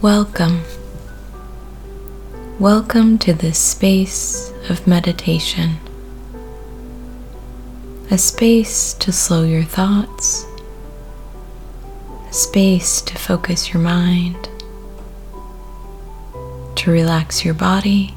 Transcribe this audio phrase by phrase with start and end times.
[0.00, 0.62] Welcome.
[2.60, 5.78] Welcome to this space of meditation.
[8.08, 10.46] A space to slow your thoughts,
[12.28, 14.48] a space to focus your mind,
[16.76, 18.14] to relax your body,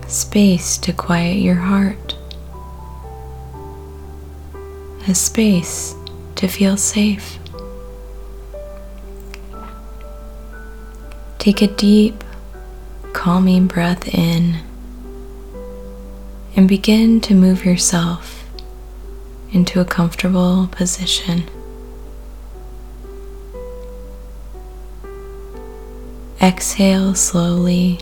[0.00, 2.16] a space to quiet your heart,
[5.08, 5.96] a space
[6.36, 7.40] to feel safe.
[11.38, 12.24] Take a deep,
[13.12, 14.58] calming breath in
[16.56, 18.44] and begin to move yourself
[19.52, 21.48] into a comfortable position.
[26.42, 28.00] Exhale slowly.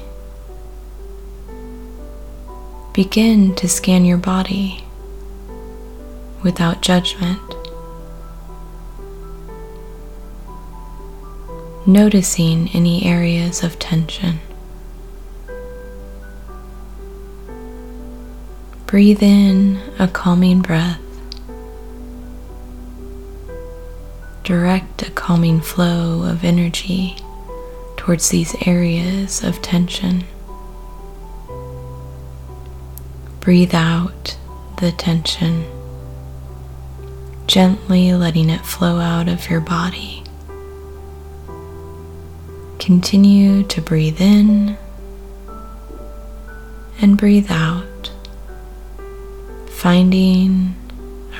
[2.94, 4.84] Begin to scan your body
[6.42, 7.40] without judgment.
[11.88, 14.40] Noticing any areas of tension.
[18.86, 21.00] Breathe in a calming breath.
[24.42, 27.18] Direct a calming flow of energy
[27.96, 30.24] towards these areas of tension.
[33.38, 34.36] Breathe out
[34.80, 35.64] the tension,
[37.46, 40.25] gently letting it flow out of your body.
[42.86, 44.78] Continue to breathe in
[47.00, 48.12] and breathe out
[49.66, 50.76] finding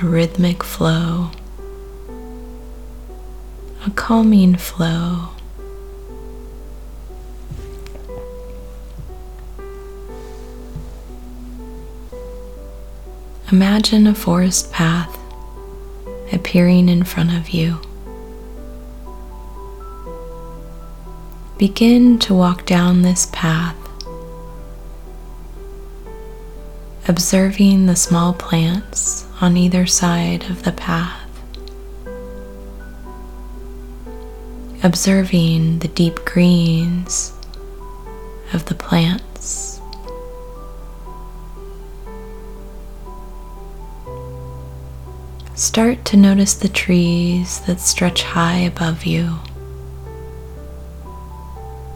[0.03, 1.31] a rhythmic flow,
[3.87, 5.29] a calming flow.
[13.53, 15.17] Imagine a forest path
[16.33, 17.81] appearing in front of you.
[21.59, 23.77] Begin to walk down this path
[27.09, 31.23] observing the small plants on either side of the path,
[34.83, 37.33] observing the deep greens
[38.53, 39.81] of the plants.
[45.55, 49.39] Start to notice the trees that stretch high above you.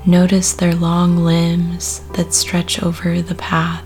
[0.06, 3.84] Notice their long limbs that stretch over the path.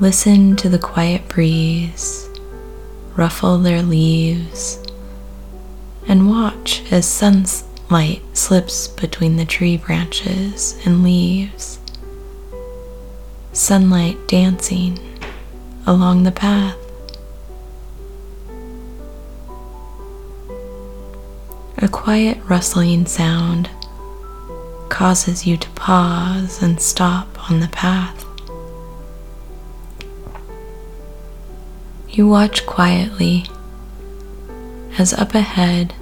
[0.00, 2.28] Listen to the quiet breeze
[3.14, 4.82] ruffle their leaves
[6.08, 11.78] and watch as sunlight slips between the tree branches and leaves.
[13.52, 14.98] Sunlight dancing
[15.86, 16.81] along the path.
[21.82, 23.68] A quiet rustling sound
[24.88, 28.24] causes you to pause and stop on the path.
[32.08, 33.46] You watch quietly
[34.96, 35.92] as up ahead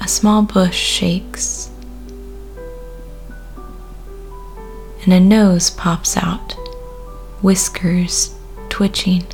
[0.00, 1.68] a small bush shakes
[5.02, 6.52] and a nose pops out,
[7.42, 8.36] whiskers
[8.68, 9.24] twitching.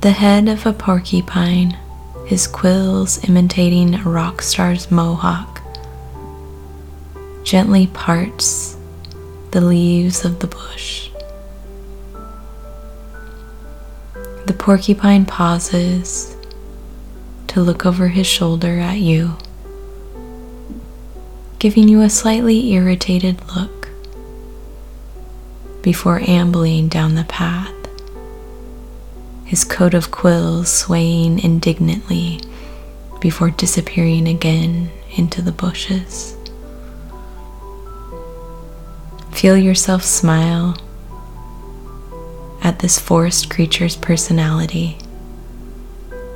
[0.00, 1.76] The head of a porcupine,
[2.26, 5.60] his quills imitating a rock star's mohawk,
[7.42, 8.76] gently parts
[9.50, 11.10] the leaves of the bush.
[14.46, 16.36] The porcupine pauses
[17.48, 19.36] to look over his shoulder at you,
[21.58, 23.88] giving you a slightly irritated look
[25.82, 27.74] before ambling down the path,
[29.48, 32.38] his coat of quills swaying indignantly
[33.18, 36.36] before disappearing again into the bushes.
[39.32, 40.76] Feel yourself smile
[42.62, 44.98] at this forest creature's personality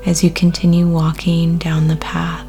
[0.06, 2.46] as you continue walking down the path.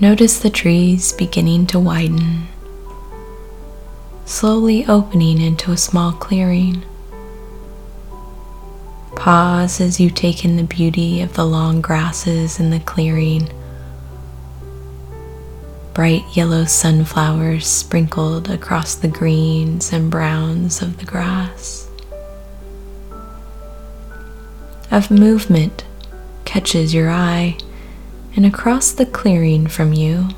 [0.00, 2.48] Notice the trees beginning to widen,
[4.28, 6.84] slowly opening into a small clearing.
[9.16, 13.50] Pause as you take in the beauty of the long grasses in the clearing
[15.98, 21.90] bright yellow sunflowers sprinkled across the greens and browns of the grass.
[24.92, 25.84] Of movement
[26.44, 27.58] catches your eye,
[28.36, 30.28] and across the clearing from you,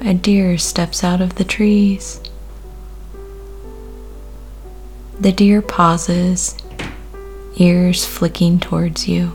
[0.00, 2.20] a deer steps out of the trees.
[5.20, 6.56] The deer pauses,
[7.56, 9.34] ears flicking towards you.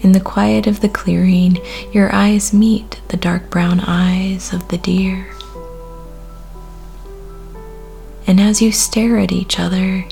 [0.00, 1.58] In the quiet of the clearing,
[1.92, 5.28] your eyes meet the dark brown eyes of the deer.
[8.26, 10.04] And as you stare at each other,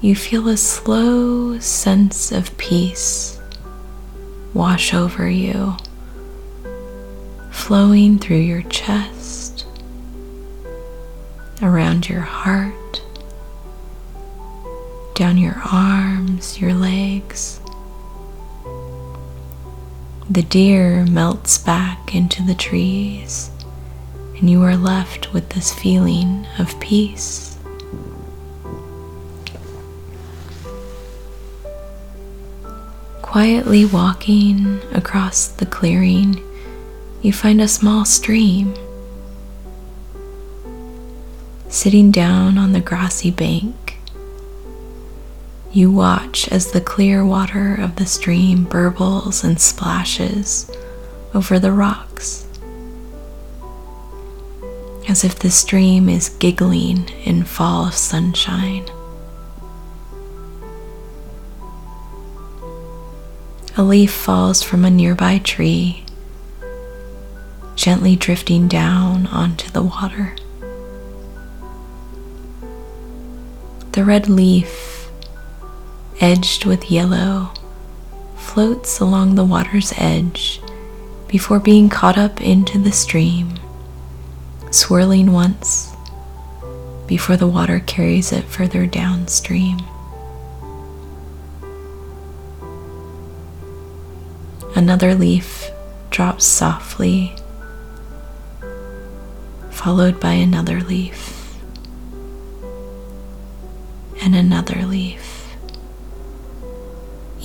[0.00, 3.38] you feel a slow sense of peace
[4.54, 5.76] wash over you,
[7.50, 9.13] flowing through your chest,
[11.62, 13.02] around your heart,
[15.14, 17.60] down your arms, your legs.
[20.28, 23.50] The deer melts back into the trees,
[24.36, 27.56] and you are left with this feeling of peace.
[33.22, 36.40] Quietly walking across the clearing,
[37.20, 38.74] you find a small stream.
[41.74, 43.98] Sitting down on the grassy bank,
[45.72, 50.70] you watch as the clear water of the stream burbles and splashes
[51.34, 52.46] over the rocks,
[55.08, 58.86] as if the stream is giggling in fall sunshine.
[63.76, 66.04] A leaf falls from a nearby tree,
[67.74, 70.36] gently drifting down onto the water.
[73.94, 75.08] The red leaf
[76.20, 77.52] edged with yellow,
[78.34, 80.60] floats along the water's edge
[81.28, 83.54] before being caught up into the stream,
[84.72, 85.94] swirling once
[87.06, 89.78] before the water carries it further downstream.
[94.74, 95.70] Another leaf
[96.10, 97.36] drops softly,
[99.70, 101.33] followed by another leaf
[104.24, 105.34] and another leaf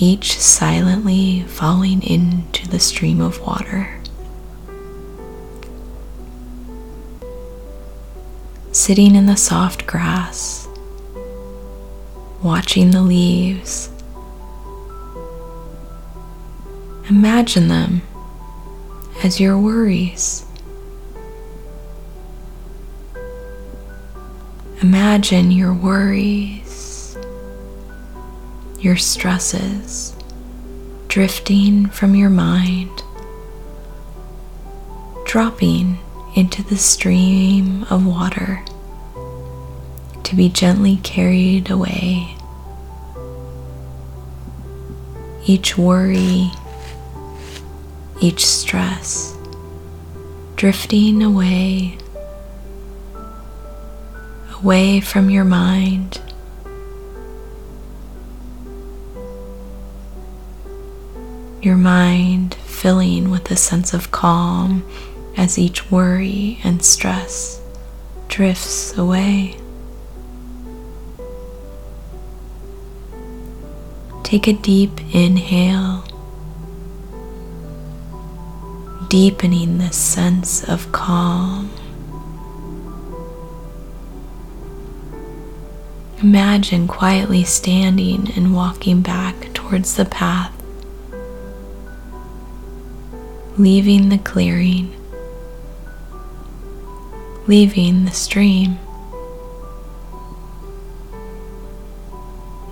[0.00, 3.86] each silently falling into the stream of water.
[8.72, 10.66] Sitting in the soft grass,
[12.42, 13.90] watching the leaves,
[17.10, 18.00] imagine them
[19.22, 20.46] as your worries.
[24.80, 26.69] Imagine your worries
[28.80, 30.16] your stresses
[31.08, 33.02] drifting from your mind,
[35.26, 35.98] dropping
[36.34, 38.64] into the stream of water
[40.22, 42.34] to be gently carried away.
[45.44, 46.50] Each worry,
[48.20, 49.36] each stress
[50.56, 51.98] drifting away,
[54.62, 56.20] away from your mind
[61.62, 64.82] your mind filling with a sense of calm
[65.36, 67.60] as each worry and stress
[68.28, 69.56] drifts away.
[74.22, 76.04] Take a deep inhale,
[79.08, 81.70] deepening this sense of calm.
[86.22, 90.59] Imagine quietly standing and walking back towards the path
[93.58, 94.94] leaving the clearing,
[97.46, 98.78] leaving the stream.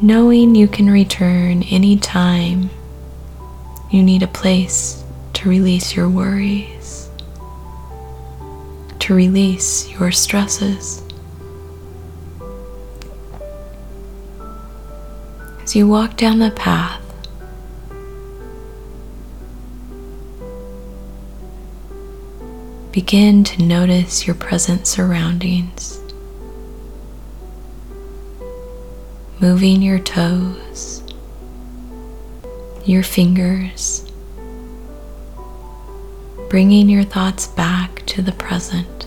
[0.01, 2.71] Knowing you can return any time
[3.91, 7.09] you need a place to release your worries,
[8.99, 11.03] to release your stresses.
[15.63, 16.98] As you walk down the path,
[22.99, 26.01] Begin to notice your present surroundings,
[29.39, 31.05] moving your toes,
[32.85, 34.05] your fingers,
[36.51, 39.07] bringing your thoughts back to the present,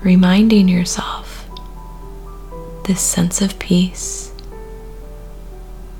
[0.00, 1.46] reminding yourself
[2.86, 4.32] this sense of peace,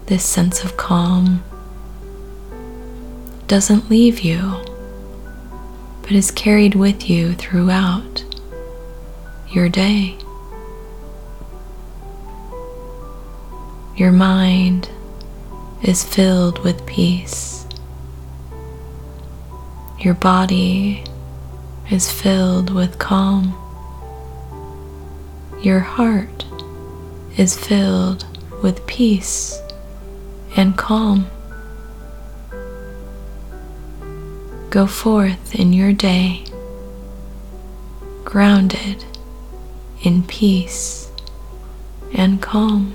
[0.07, 1.45] this sense of calm
[3.47, 4.72] doesn't leave you
[6.03, 8.25] but is carried with you throughout
[9.51, 10.17] your day.
[13.97, 14.91] Your mind
[15.83, 17.67] is filled with peace.
[20.01, 21.05] Your body
[21.91, 23.55] is filled with calm.
[25.63, 26.45] your heart
[27.37, 28.27] is filled
[28.63, 29.61] with peace
[30.57, 31.27] and calm.
[34.73, 36.47] Go forth in your day,
[38.25, 39.05] grounded
[40.01, 41.11] in peace
[42.15, 42.95] and calm.